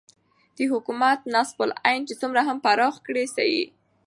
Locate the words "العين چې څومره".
1.67-2.41